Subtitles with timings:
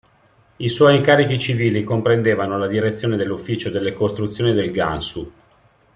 [0.55, 5.31] I suoi incarichi civili comprendevano la direzione dell'Ufficio delle costruzioni del Gansu.